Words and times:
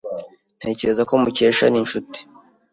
Ntekereza 0.59 1.01
ko 1.09 1.13
Mukesha 1.21 1.61
ari 1.65 1.77
inshuti. 1.83 2.19